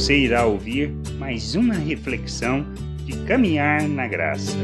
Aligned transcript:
Você 0.00 0.16
irá 0.16 0.46
ouvir 0.46 0.88
mais 1.18 1.54
uma 1.54 1.74
reflexão 1.74 2.64
de 3.04 3.12
caminhar 3.26 3.86
na 3.86 4.08
graça. 4.08 4.56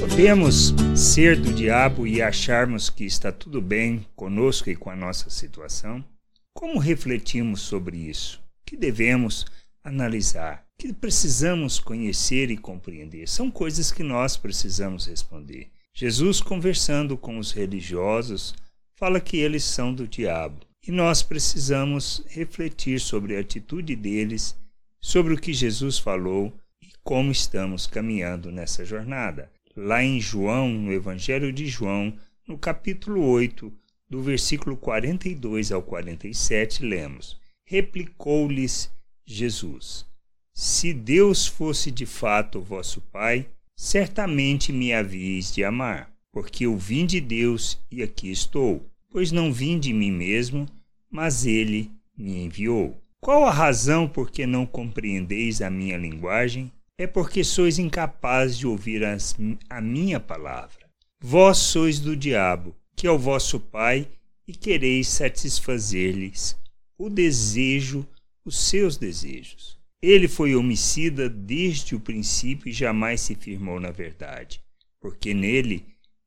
Podemos 0.00 0.74
ser 0.96 1.40
do 1.40 1.54
diabo 1.54 2.08
e 2.08 2.20
acharmos 2.20 2.90
que 2.90 3.04
está 3.04 3.30
tudo 3.30 3.62
bem 3.62 4.04
conosco 4.16 4.68
e 4.68 4.74
com 4.74 4.90
a 4.90 4.96
nossa 4.96 5.30
situação? 5.30 6.04
Como 6.52 6.80
refletimos 6.80 7.60
sobre 7.60 7.98
isso? 7.98 8.42
Que 8.66 8.76
devemos 8.76 9.46
analisar? 9.84 10.64
Que 10.76 10.92
precisamos 10.92 11.78
conhecer 11.78 12.50
e 12.50 12.56
compreender? 12.56 13.28
São 13.28 13.48
coisas 13.48 13.92
que 13.92 14.02
nós 14.02 14.36
precisamos 14.36 15.06
responder. 15.06 15.70
Jesus, 15.94 16.40
conversando 16.40 17.16
com 17.16 17.38
os 17.38 17.52
religiosos, 17.52 18.56
fala 18.96 19.20
que 19.20 19.36
eles 19.36 19.62
são 19.62 19.94
do 19.94 20.08
diabo. 20.08 20.65
E 20.86 20.92
nós 20.92 21.20
precisamos 21.20 22.22
refletir 22.28 23.00
sobre 23.00 23.36
a 23.36 23.40
atitude 23.40 23.96
deles, 23.96 24.56
sobre 25.00 25.34
o 25.34 25.36
que 25.36 25.52
Jesus 25.52 25.98
falou 25.98 26.56
e 26.80 26.92
como 27.02 27.32
estamos 27.32 27.88
caminhando 27.88 28.52
nessa 28.52 28.84
jornada. 28.84 29.50
Lá 29.74 30.04
em 30.04 30.20
João, 30.20 30.68
no 30.68 30.92
Evangelho 30.92 31.52
de 31.52 31.66
João, 31.66 32.16
no 32.46 32.56
capítulo 32.56 33.20
8, 33.26 33.72
do 34.08 34.22
versículo 34.22 34.76
42 34.76 35.72
ao 35.72 35.82
47, 35.82 36.84
lemos: 36.84 37.36
Replicou-lhes 37.64 38.88
Jesus: 39.24 40.06
Se 40.54 40.94
Deus 40.94 41.48
fosse 41.48 41.90
de 41.90 42.06
fato 42.06 42.60
vosso 42.60 43.00
Pai, 43.00 43.48
certamente 43.74 44.72
me 44.72 44.92
havíeis 44.92 45.52
de 45.52 45.64
amar, 45.64 46.12
porque 46.30 46.64
eu 46.64 46.76
vim 46.76 47.04
de 47.04 47.20
Deus 47.20 47.76
e 47.90 48.04
aqui 48.04 48.30
estou. 48.30 48.88
Pois 49.10 49.32
não 49.32 49.52
vim 49.52 49.78
de 49.78 49.92
mim 49.92 50.12
mesmo, 50.12 50.68
mas 51.16 51.46
ele 51.46 51.90
me 52.14 52.44
enviou. 52.44 53.02
Qual 53.22 53.46
a 53.46 53.50
razão 53.50 54.06
por 54.06 54.30
que 54.30 54.44
não 54.46 54.66
compreendeis 54.66 55.62
a 55.62 55.70
minha 55.70 55.96
linguagem? 55.96 56.70
É 56.98 57.06
porque 57.06 57.42
sois 57.42 57.78
incapazes 57.78 58.58
de 58.58 58.66
ouvir 58.66 59.02
as, 59.02 59.34
a 59.70 59.80
minha 59.80 60.20
palavra. 60.20 60.86
Vós 61.18 61.56
sois 61.56 61.98
do 61.98 62.14
diabo, 62.14 62.76
que 62.94 63.06
é 63.06 63.10
o 63.10 63.18
vosso 63.18 63.58
pai, 63.58 64.06
e 64.46 64.52
quereis 64.52 65.08
satisfazer-lhes 65.08 66.54
o 66.98 67.08
desejo, 67.08 68.06
os 68.44 68.68
seus 68.68 68.98
desejos. 68.98 69.80
Ele 70.02 70.28
foi 70.28 70.54
homicida 70.54 71.30
desde 71.30 71.96
o 71.96 72.00
princípio 72.00 72.68
e 72.68 72.74
jamais 72.74 73.22
se 73.22 73.34
firmou 73.34 73.80
na 73.80 73.90
verdade, 73.90 74.60
porque 75.00 75.32
nele 75.32 75.82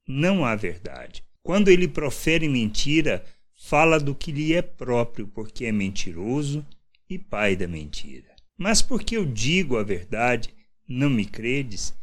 não 0.08 0.44
há 0.44 0.56
verdade. 0.56 1.24
Quando 1.44 1.68
ele 1.70 1.88
profere 1.88 2.50
mentira, 2.50 3.24
fala 3.62 4.00
do 4.00 4.16
que 4.16 4.32
lhe 4.32 4.54
é 4.54 4.62
próprio, 4.62 5.28
porque 5.28 5.66
é 5.66 5.72
mentiroso 5.72 6.66
e 7.10 7.20
pai 7.20 7.56
da 7.56 7.68
mentira. 7.68 8.34
Mas 8.58 8.82
porque 8.82 9.16
eu 9.16 9.26
digo 9.26 9.78
a 9.78 9.84
verdade, 9.84 10.54
não 10.88 11.10
me 11.10 11.26
credes? 11.26 11.94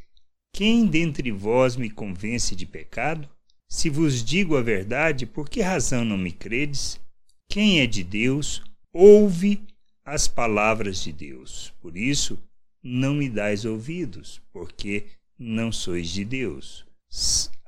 Quem 0.52 0.86
dentre 0.86 1.32
vós 1.32 1.74
me 1.74 1.90
convence 1.90 2.54
de 2.54 2.66
pecado? 2.66 3.28
Se 3.68 3.90
vos 3.90 4.22
digo 4.22 4.56
a 4.56 4.62
verdade, 4.62 5.26
por 5.26 5.48
que 5.48 5.60
razão 5.60 6.04
não 6.04 6.16
me 6.16 6.30
credes? 6.30 7.00
Quem 7.48 7.80
é 7.80 7.86
de 7.86 8.04
Deus, 8.04 8.62
ouve 8.92 9.60
as 10.04 10.28
palavras 10.28 11.02
de 11.02 11.12
Deus. 11.12 11.72
Por 11.80 11.96
isso, 11.96 12.38
não 12.82 13.14
me 13.14 13.28
dais 13.28 13.64
ouvidos, 13.64 14.40
porque 14.52 15.06
não 15.38 15.72
sois 15.72 16.08
de 16.08 16.24
Deus. 16.24 16.85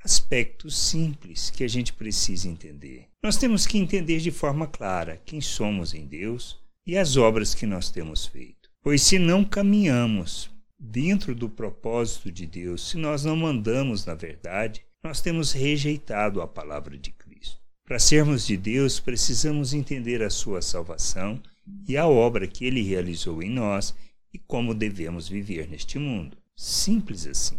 Aspectos 0.05 0.77
simples 0.77 1.51
que 1.51 1.65
a 1.65 1.69
gente 1.69 1.93
precisa 1.93 2.49
entender. 2.49 3.09
Nós 3.23 3.37
temos 3.37 3.67
que 3.67 3.79
entender 3.79 4.21
de 4.21 4.31
forma 4.31 4.67
clara 4.67 5.21
quem 5.25 5.41
somos 5.41 5.95
em 5.95 6.07
Deus 6.07 6.59
e 6.87 6.97
as 6.97 7.17
obras 7.17 7.55
que 7.55 7.67
nós 7.67 7.91
temos 7.91 8.27
feito. 8.27 8.71
Pois 8.83 9.03
se 9.03 9.19
não 9.19 9.45
caminhamos 9.45 10.51
dentro 10.79 11.35
do 11.35 11.49
propósito 11.49 12.31
de 12.31 12.47
Deus, 12.47 12.91
se 12.91 12.97
nós 12.97 13.25
não 13.25 13.37
mandamos 13.37 14.07
na 14.07 14.15
verdade, 14.15 14.83
nós 15.03 15.21
temos 15.21 15.53
rejeitado 15.53 16.41
a 16.41 16.47
palavra 16.47 16.97
de 16.97 17.11
Cristo. 17.11 17.59
Para 17.85 17.99
sermos 17.99 18.47
de 18.47 18.57
Deus, 18.57 19.01
precisamos 19.01 19.73
entender 19.73 20.23
a 20.23 20.31
sua 20.31 20.61
salvação 20.63 21.41
e 21.87 21.97
a 21.97 22.07
obra 22.07 22.47
que 22.47 22.65
ele 22.65 22.83
realizou 22.83 23.43
em 23.43 23.51
nós 23.51 23.95
e 24.33 24.39
como 24.39 24.75
devemos 24.75 25.29
viver 25.29 25.69
neste 25.69 25.99
mundo. 25.99 26.37
Simples 26.55 27.27
assim. 27.27 27.59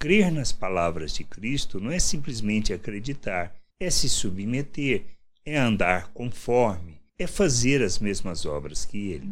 Crer 0.00 0.32
nas 0.32 0.50
palavras 0.50 1.14
de 1.14 1.22
Cristo 1.22 1.78
não 1.78 1.92
é 1.92 2.00
simplesmente 2.00 2.72
acreditar, 2.72 3.54
é 3.78 3.88
se 3.88 4.08
submeter, 4.08 5.04
é 5.44 5.56
andar 5.56 6.08
conforme, 6.12 7.00
é 7.16 7.26
fazer 7.26 7.82
as 7.82 8.00
mesmas 8.00 8.44
obras 8.44 8.84
que 8.84 9.12
ele. 9.12 9.30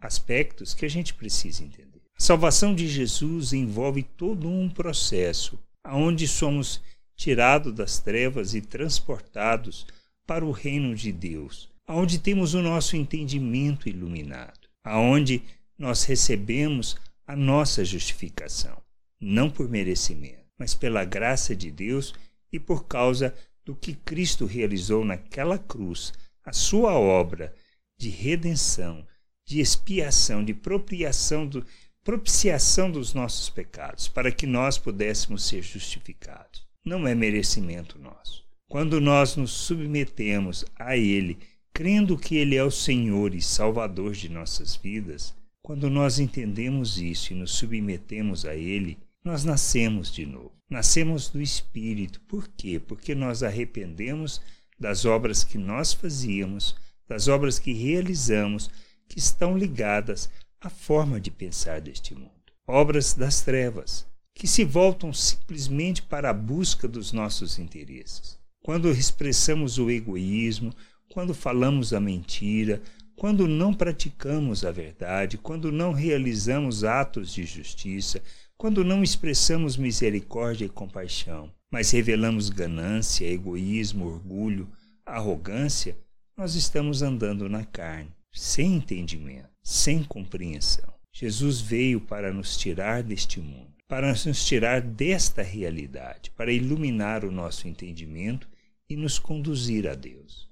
Aspectos 0.00 0.74
que 0.74 0.84
a 0.84 0.90
gente 0.90 1.14
precisa 1.14 1.64
entender. 1.64 2.02
A 2.18 2.22
salvação 2.22 2.74
de 2.74 2.86
Jesus 2.86 3.52
envolve 3.52 4.02
todo 4.02 4.48
um 4.48 4.68
processo 4.68 5.58
onde 5.86 6.28
somos 6.28 6.82
tirados 7.16 7.72
das 7.72 7.98
trevas 7.98 8.54
e 8.54 8.60
transportados 8.60 9.86
para 10.26 10.44
o 10.44 10.50
reino 10.50 10.94
de 10.94 11.10
Deus 11.10 11.72
aonde 11.86 12.18
temos 12.18 12.54
o 12.54 12.62
nosso 12.62 12.96
entendimento 12.96 13.88
iluminado, 13.88 14.68
aonde 14.82 15.42
nós 15.78 16.04
recebemos 16.04 16.96
a 17.26 17.36
nossa 17.36 17.84
justificação, 17.84 18.76
não 19.24 19.50
por 19.50 19.68
merecimento, 19.68 20.44
mas 20.58 20.74
pela 20.74 21.04
graça 21.04 21.56
de 21.56 21.70
Deus 21.70 22.14
e 22.52 22.60
por 22.60 22.86
causa 22.86 23.34
do 23.64 23.74
que 23.74 23.94
Cristo 23.94 24.44
realizou 24.44 25.04
naquela 25.04 25.58
cruz, 25.58 26.12
a 26.44 26.52
sua 26.52 26.92
obra 26.92 27.54
de 27.96 28.10
redenção, 28.10 29.06
de 29.46 29.60
expiação, 29.60 30.44
de 30.44 30.52
propiciação, 30.52 31.46
do, 31.46 31.64
propiciação 32.02 32.90
dos 32.90 33.14
nossos 33.14 33.48
pecados, 33.48 34.08
para 34.08 34.30
que 34.30 34.46
nós 34.46 34.76
pudéssemos 34.76 35.44
ser 35.46 35.62
justificados. 35.62 36.62
Não 36.84 37.08
é 37.08 37.14
merecimento 37.14 37.98
nosso. 37.98 38.44
Quando 38.68 39.00
nós 39.00 39.36
nos 39.36 39.50
submetemos 39.52 40.64
a 40.76 40.96
Ele 40.96 41.38
crendo 41.72 42.16
que 42.16 42.36
Ele 42.36 42.56
é 42.56 42.62
o 42.62 42.70
Senhor 42.70 43.34
e 43.34 43.40
Salvador 43.40 44.12
de 44.12 44.28
nossas 44.28 44.76
vidas, 44.76 45.34
quando 45.60 45.90
nós 45.90 46.18
entendemos 46.18 46.98
isso 46.98 47.32
e 47.32 47.36
nos 47.36 47.52
submetemos 47.52 48.44
a 48.44 48.54
Ele, 48.54 48.98
nós 49.24 49.42
nascemos 49.42 50.12
de 50.12 50.26
novo. 50.26 50.52
Nascemos 50.68 51.30
do 51.30 51.40
Espírito. 51.40 52.20
Por 52.22 52.46
quê? 52.48 52.78
Porque 52.78 53.14
nós 53.14 53.42
arrependemos 53.42 54.40
das 54.78 55.06
obras 55.06 55.42
que 55.42 55.56
nós 55.56 55.94
fazíamos, 55.94 56.76
das 57.08 57.26
obras 57.26 57.58
que 57.58 57.72
realizamos, 57.72 58.70
que 59.08 59.18
estão 59.18 59.56
ligadas 59.56 60.28
à 60.60 60.68
forma 60.68 61.18
de 61.18 61.30
pensar 61.30 61.80
deste 61.80 62.14
mundo. 62.14 62.30
Obras 62.66 63.14
das 63.14 63.40
trevas, 63.40 64.06
que 64.34 64.46
se 64.46 64.64
voltam 64.64 65.12
simplesmente 65.12 66.02
para 66.02 66.30
a 66.30 66.34
busca 66.34 66.86
dos 66.86 67.12
nossos 67.12 67.58
interesses. 67.58 68.38
Quando 68.62 68.90
expressamos 68.90 69.78
o 69.78 69.90
egoísmo, 69.90 70.74
quando 71.10 71.34
falamos 71.34 71.92
a 71.92 72.00
mentira, 72.00 72.82
quando 73.16 73.46
não 73.46 73.72
praticamos 73.72 74.64
a 74.64 74.70
verdade, 74.70 75.38
quando 75.38 75.70
não 75.70 75.92
realizamos 75.92 76.84
atos 76.84 77.32
de 77.32 77.44
justiça, 77.44 78.20
quando 78.56 78.84
não 78.84 79.02
expressamos 79.02 79.76
misericórdia 79.76 80.64
e 80.64 80.68
compaixão, 80.68 81.52
mas 81.70 81.90
revelamos 81.90 82.50
ganância, 82.50 83.26
egoísmo, 83.26 84.06
orgulho, 84.06 84.68
arrogância, 85.04 85.96
nós 86.36 86.54
estamos 86.54 87.02
andando 87.02 87.48
na 87.48 87.64
carne, 87.64 88.10
sem 88.32 88.74
entendimento, 88.74 89.48
sem 89.62 90.02
compreensão. 90.02 90.92
Jesus 91.12 91.60
veio 91.60 92.00
para 92.00 92.32
nos 92.32 92.56
tirar 92.56 93.02
deste 93.02 93.40
mundo, 93.40 93.72
para 93.86 94.08
nos 94.08 94.44
tirar 94.44 94.80
desta 94.80 95.42
realidade, 95.42 96.30
para 96.32 96.52
iluminar 96.52 97.24
o 97.24 97.30
nosso 97.30 97.68
entendimento 97.68 98.48
e 98.88 98.96
nos 98.96 99.18
conduzir 99.18 99.86
a 99.88 99.94
Deus. 99.94 100.48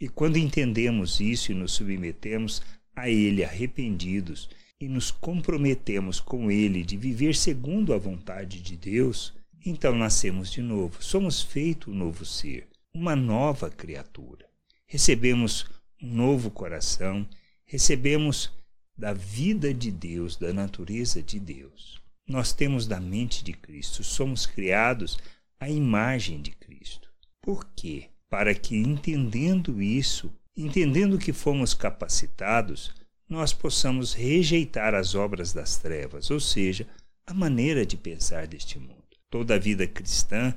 E 0.00 0.08
quando 0.08 0.36
entendemos 0.36 1.20
isso 1.20 1.52
e 1.52 1.54
nos 1.54 1.72
submetemos 1.72 2.62
a 2.94 3.08
Ele 3.08 3.42
arrependidos 3.42 4.48
e 4.78 4.88
nos 4.88 5.10
comprometemos 5.10 6.20
com 6.20 6.50
Ele 6.50 6.84
de 6.84 6.96
viver 6.96 7.34
segundo 7.34 7.94
a 7.94 7.98
vontade 7.98 8.60
de 8.60 8.76
Deus, 8.76 9.32
então 9.64 9.96
nascemos 9.96 10.52
de 10.52 10.60
novo, 10.60 11.02
somos 11.02 11.42
feito 11.42 11.90
um 11.90 11.94
novo 11.94 12.24
ser, 12.24 12.68
uma 12.92 13.16
nova 13.16 13.70
criatura. 13.70 14.46
Recebemos 14.86 15.66
um 16.00 16.14
novo 16.14 16.50
coração, 16.50 17.26
recebemos 17.64 18.52
da 18.96 19.12
vida 19.12 19.74
de 19.74 19.90
Deus, 19.90 20.36
da 20.36 20.52
natureza 20.52 21.22
de 21.22 21.40
Deus. 21.40 22.00
Nós 22.26 22.52
temos 22.52 22.86
da 22.86 23.00
mente 23.00 23.42
de 23.42 23.52
Cristo, 23.52 24.04
somos 24.04 24.46
criados 24.46 25.18
à 25.58 25.68
imagem 25.70 26.40
de 26.40 26.50
Cristo. 26.50 27.08
Por 27.40 27.66
quê? 27.74 28.10
Para 28.28 28.54
que, 28.54 28.76
entendendo 28.76 29.80
isso, 29.80 30.32
entendendo 30.56 31.18
que 31.18 31.32
fomos 31.32 31.74
capacitados, 31.74 32.92
nós 33.28 33.52
possamos 33.52 34.12
rejeitar 34.12 34.94
as 34.94 35.14
obras 35.14 35.52
das 35.52 35.76
trevas, 35.76 36.30
ou 36.30 36.40
seja, 36.40 36.86
a 37.26 37.34
maneira 37.34 37.84
de 37.84 37.96
pensar 37.96 38.46
deste 38.46 38.78
mundo. 38.78 39.02
Toda 39.28 39.56
a 39.56 39.58
vida 39.58 39.86
cristã, 39.86 40.54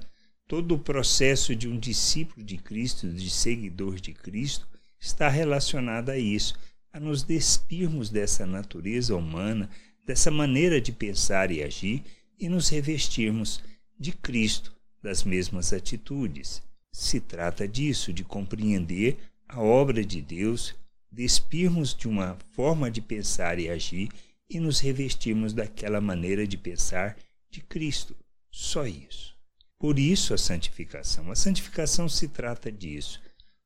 todo 0.48 0.75
o 0.75 0.80
processo 0.80 1.56
de 1.56 1.68
um 1.68 1.77
discípulo 1.77 2.45
de 2.45 2.57
Cristo, 2.57 3.07
de 3.07 3.30
seguidor 3.30 4.00
de 4.00 4.13
Cristo, 4.13 4.68
está 5.00 5.27
relacionado 5.30 6.10
a 6.10 6.18
isso, 6.18 6.56
a 6.92 7.00
nos 7.00 7.24
despirmos 7.24 8.10
dessa 8.10 8.45
natureza 8.45 9.15
humana, 9.15 9.69
dessa 10.06 10.31
maneira 10.31 10.80
de 10.80 10.92
pensar 10.92 11.51
e 11.51 11.63
agir 11.63 12.04
e 12.39 12.48
nos 12.50 12.69
revestirmos 12.69 13.63
de 14.00 14.12
Cristo, 14.12 14.75
das 15.01 15.24
mesmas 15.24 15.72
atitudes. 15.74 16.62
Se 16.91 17.19
trata 17.19 17.68
disso, 17.68 18.12
de 18.12 18.24
compreender 18.24 19.18
a 19.47 19.62
obra 19.62 20.03
de 20.03 20.21
Deus, 20.21 20.75
despirmos 21.12 21.94
de 21.94 22.07
uma 22.07 22.38
forma 22.53 22.89
de 22.89 23.01
pensar 23.01 23.59
e 23.59 23.69
agir 23.69 24.09
e 24.50 24.59
nos 24.59 24.80
revestirmos 24.80 25.53
daquela 25.53 26.01
maneira 26.01 26.47
de 26.47 26.57
pensar 26.57 27.18
de 27.50 27.62
Cristo. 27.62 28.15
Só 28.51 28.86
isso. 28.86 29.36
Por 29.77 29.97
isso 29.97 30.33
a 30.33 30.38
santificação. 30.38 31.31
A 31.31 31.36
santificação 31.36 32.09
se 32.09 32.27
trata 32.27 32.71
disso. 32.71 33.21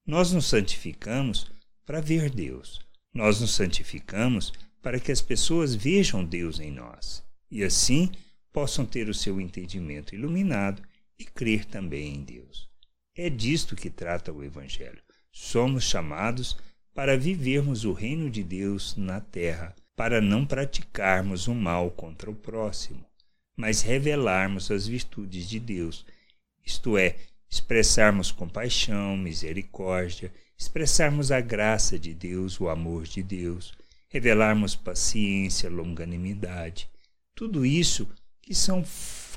Nós 0.05 0.31
nos 0.31 0.45
santificamos 0.45 1.51
para 1.85 2.01
ver 2.01 2.29
Deus. 2.29 2.81
Nós 3.13 3.39
nos 3.39 3.51
santificamos 3.51 4.51
para 4.81 4.99
que 4.99 5.11
as 5.11 5.21
pessoas 5.21 5.73
vejam 5.73 6.25
Deus 6.25 6.59
em 6.59 6.71
nós 6.71 7.23
e 7.49 7.63
assim 7.63 8.11
possam 8.51 8.85
ter 8.85 9.07
o 9.07 9.13
seu 9.13 9.39
entendimento 9.39 10.13
iluminado 10.13 10.81
e 11.17 11.23
crer 11.23 11.65
também 11.65 12.15
em 12.15 12.23
Deus. 12.23 12.67
É 13.15 13.29
disto 13.29 13.75
que 13.75 13.91
trata 13.91 14.33
o 14.33 14.43
Evangelho. 14.43 15.01
Somos 15.31 15.83
chamados 15.83 16.57
para 16.95 17.17
vivermos 17.17 17.85
o 17.85 17.93
reino 17.93 18.29
de 18.29 18.43
Deus 18.43 18.95
na 18.97 19.21
terra, 19.21 19.75
para 19.95 20.19
não 20.19 20.45
praticarmos 20.45 21.47
o 21.47 21.53
mal 21.53 21.91
contra 21.91 22.29
o 22.31 22.35
próximo, 22.35 23.05
mas 23.55 23.81
revelarmos 23.81 24.71
as 24.71 24.87
virtudes 24.87 25.47
de 25.47 25.59
Deus, 25.59 26.05
isto 26.65 26.97
é, 26.97 27.17
expressarmos 27.49 28.31
compaixão, 28.31 29.15
misericórdia, 29.15 30.33
expressarmos 30.57 31.31
a 31.31 31.39
graça 31.39 31.99
de 31.99 32.15
Deus, 32.15 32.59
o 32.59 32.67
amor 32.67 33.03
de 33.03 33.21
Deus, 33.21 33.73
revelarmos 34.09 34.75
paciência, 34.75 35.69
longanimidade, 35.69 36.89
tudo 37.35 37.63
isso 37.63 38.09
que 38.41 38.55
são 38.55 38.83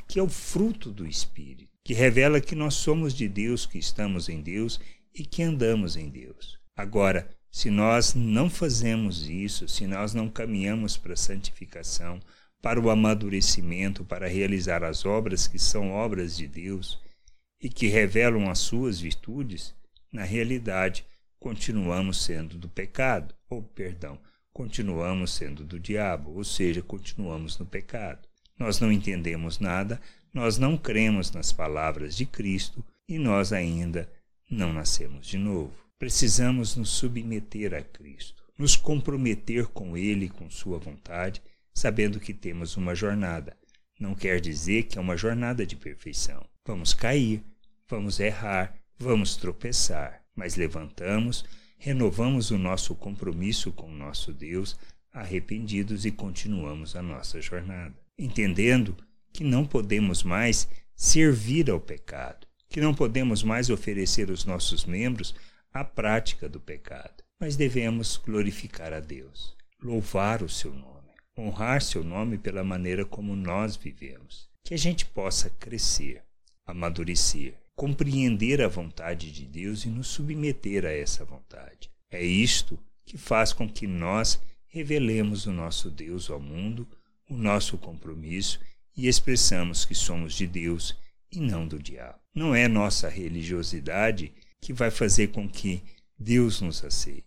que 0.09 0.19
é 0.19 0.23
o 0.23 0.29
fruto 0.29 0.91
do 0.91 1.07
espírito, 1.07 1.76
que 1.87 1.95
revela 1.95 2.41
que 2.41 2.57
nós 2.57 2.75
somos 2.75 3.15
de 3.15 3.29
Deus, 3.29 3.65
que 3.65 3.79
estamos 3.79 4.29
em 4.29 4.43
Deus 4.43 4.81
e 5.15 5.25
que 5.25 5.41
andamos 5.41 5.95
em 5.95 6.09
Deus. 6.09 6.59
Agora, 6.75 7.31
se 7.49 7.71
nós 7.71 8.13
não 8.13 8.51
fazemos 8.51 9.29
isso, 9.31 9.69
se 9.69 9.87
nós 9.87 10.13
não 10.13 10.29
caminhamos 10.29 10.97
para 10.97 11.13
a 11.13 11.17
santificação, 11.17 12.19
para 12.61 12.81
o 12.81 12.91
amadurecimento, 12.91 14.05
para 14.05 14.27
realizar 14.27 14.83
as 14.83 15.05
obras 15.07 15.47
que 15.47 15.61
são 15.61 15.93
obras 15.93 16.37
de 16.37 16.49
Deus 16.49 16.99
e 17.63 17.69
que 17.69 17.87
revelam 17.87 18.51
as 18.51 18.59
suas 18.59 18.99
virtudes, 18.99 19.73
na 20.11 20.25
realidade 20.25 21.07
continuamos 21.39 22.21
sendo 22.21 22.59
do 22.59 22.69
pecado, 22.69 23.33
ou 23.49 23.63
perdão, 23.63 24.19
continuamos 24.53 25.31
sendo 25.31 25.63
do 25.63 25.79
diabo, 25.79 26.33
ou 26.33 26.43
seja, 26.43 26.83
continuamos 26.83 27.57
no 27.59 27.65
pecado. 27.65 28.27
Nós 28.59 28.81
não 28.81 28.91
entendemos 28.91 29.61
nada, 29.61 30.01
nós 30.37 30.59
não 30.59 30.77
cremos 30.77 31.33
nas 31.33 31.51
palavras 31.51 32.15
de 32.15 32.27
Cristo 32.27 32.85
e 33.09 33.19
nós 33.19 33.55
ainda 33.55 34.07
não 34.51 34.71
nascemos 34.71 35.27
de 35.27 35.39
novo. 35.39 35.73
Precisamos 35.99 36.77
nos 36.77 36.91
submeter 36.91 37.73
a 37.73 37.81
Cristo, 37.81 38.45
nos 38.59 38.77
comprometer 38.77 39.67
com 39.69 39.97
Ele 39.97 40.27
e 40.27 40.29
com 40.29 40.51
Sua 40.51 40.79
vontade, 40.79 41.41
sabendo 41.73 42.21
que 42.21 42.35
temos 42.35 42.77
uma 42.77 42.95
jornada. 42.95 43.57
Não 43.99 44.15
quer 44.15 44.39
dizer 44.39 44.83
que 44.83 44.99
é 44.99 45.01
uma 45.01 45.17
jornada 45.17 45.65
de 45.65 45.75
perfeição. 45.75 46.47
Vamos 46.67 46.93
cair, 46.93 47.43
vamos 47.89 48.21
errar, 48.21 48.77
vamos 48.99 49.37
tropeçar, 49.37 50.23
mas 50.35 50.55
levantamos, 50.55 51.47
renovamos 51.79 52.51
o 52.51 52.59
nosso 52.59 52.95
compromisso 52.95 53.73
com 53.73 53.87
o 53.87 53.97
nosso 53.97 54.35
Deus, 54.35 54.77
arrependidos 55.11 56.05
e 56.05 56.11
continuamos 56.11 56.95
a 56.95 57.01
nossa 57.01 57.41
jornada, 57.41 57.95
entendendo 58.19 58.95
que 59.37 59.45
não 59.45 59.67
podemos 59.67 60.23
mais 60.23 60.67
servir 60.95 61.71
ao 61.71 61.79
pecado, 61.79 62.47
que 62.71 62.81
não 62.81 62.95
podemos 62.95 63.43
mais 63.43 63.69
oferecer 63.69 64.31
os 64.31 64.47
nossos 64.47 64.87
membros 64.87 65.35
à 65.71 65.85
prática 65.85 66.49
do 66.49 66.59
pecado, 66.59 67.23
mas 67.39 67.55
devemos 67.55 68.17
glorificar 68.17 68.95
a 68.95 69.01
Deus, 69.01 69.55
louvar 69.83 70.43
o 70.43 70.49
seu 70.49 70.73
nome, 70.73 71.13
honrar 71.39 71.83
seu 71.83 72.03
nome 72.03 72.39
pela 72.39 72.65
maneira 72.65 73.05
como 73.05 73.37
nós 73.37 73.77
vivemos, 73.77 74.49
que 74.65 74.73
a 74.73 74.79
gente 74.79 75.05
possa 75.05 75.51
crescer, 75.51 76.23
amadurecer 76.65 77.55
compreender 77.77 78.63
a 78.63 78.69
vontade 78.69 79.31
de 79.31 79.45
Deus 79.45 79.85
e 79.85 79.91
nos 79.91 80.07
submeter 80.07 80.87
a 80.87 80.91
essa 80.91 81.27
vontade. 81.27 81.91
É 82.11 82.25
isto 82.25 82.79
que 83.05 83.19
faz 83.19 83.53
com 83.53 83.69
que 83.69 83.87
nós 83.87 84.41
revelemos 84.67 85.45
o 85.45 85.53
nosso 85.53 85.91
Deus 85.91 86.31
ao 86.31 86.41
mundo, 86.41 86.89
o 87.29 87.37
nosso 87.37 87.77
compromisso 87.77 88.59
e 88.97 89.09
expressamos 89.09 89.85
que 89.85 89.95
somos 89.95 90.35
de 90.35 90.47
Deus 90.47 90.97
e 91.31 91.41
não 91.41 91.67
do 91.67 91.79
diabo. 91.79 92.19
Não 92.35 92.55
é 92.55 92.67
nossa 92.67 93.09
religiosidade 93.09 94.33
que 94.61 94.73
vai 94.73 94.91
fazer 94.91 95.29
com 95.29 95.49
que 95.49 95.83
Deus 96.19 96.61
nos 96.61 96.83
aceite. 96.83 97.27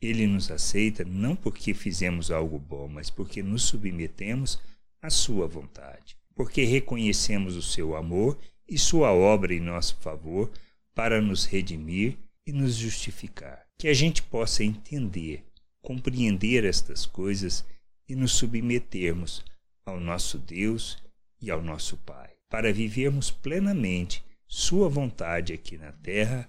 Ele 0.00 0.26
nos 0.26 0.50
aceita 0.50 1.04
não 1.04 1.34
porque 1.34 1.74
fizemos 1.74 2.30
algo 2.30 2.58
bom, 2.58 2.88
mas 2.88 3.10
porque 3.10 3.42
nos 3.42 3.62
submetemos 3.62 4.60
à 5.00 5.10
sua 5.10 5.46
vontade, 5.46 6.16
porque 6.34 6.64
reconhecemos 6.64 7.56
o 7.56 7.62
seu 7.62 7.96
amor 7.96 8.38
e 8.68 8.78
sua 8.78 9.12
obra 9.12 9.54
em 9.54 9.60
nosso 9.60 9.96
favor 9.96 10.50
para 10.94 11.20
nos 11.20 11.44
redimir 11.44 12.18
e 12.46 12.52
nos 12.52 12.74
justificar. 12.74 13.64
Que 13.78 13.88
a 13.88 13.94
gente 13.94 14.22
possa 14.22 14.64
entender, 14.64 15.44
compreender 15.80 16.64
estas 16.64 17.06
coisas 17.06 17.64
e 18.08 18.14
nos 18.14 18.32
submetermos 18.32 19.44
ao 19.88 20.00
nosso 20.00 20.38
Deus 20.38 21.02
e 21.40 21.50
ao 21.50 21.62
nosso 21.62 21.96
Pai, 21.98 22.30
para 22.48 22.72
vivermos 22.72 23.30
plenamente 23.30 24.24
Sua 24.46 24.88
vontade 24.88 25.52
aqui 25.52 25.76
na 25.76 25.92
terra, 25.92 26.48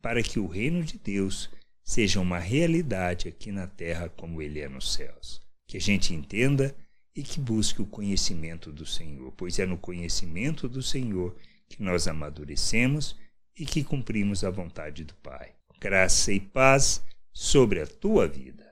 para 0.00 0.22
que 0.22 0.38
o 0.38 0.46
reino 0.46 0.84
de 0.84 0.98
Deus 0.98 1.50
seja 1.82 2.20
uma 2.20 2.38
realidade 2.38 3.28
aqui 3.28 3.50
na 3.50 3.66
terra 3.66 4.08
como 4.08 4.40
ele 4.40 4.60
é 4.60 4.68
nos 4.68 4.92
céus. 4.92 5.40
Que 5.66 5.76
a 5.76 5.80
gente 5.80 6.14
entenda 6.14 6.74
e 7.14 7.22
que 7.22 7.40
busque 7.40 7.82
o 7.82 7.86
conhecimento 7.86 8.72
do 8.72 8.86
Senhor, 8.86 9.32
pois 9.32 9.58
é 9.58 9.66
no 9.66 9.76
conhecimento 9.76 10.68
do 10.68 10.82
Senhor 10.82 11.36
que 11.68 11.82
nós 11.82 12.06
amadurecemos 12.06 13.16
e 13.58 13.66
que 13.66 13.82
cumprimos 13.82 14.44
a 14.44 14.50
vontade 14.50 15.04
do 15.04 15.14
Pai. 15.14 15.52
Graça 15.80 16.32
e 16.32 16.40
paz 16.40 17.02
sobre 17.32 17.80
a 17.80 17.86
tua 17.86 18.28
vida. 18.28 18.71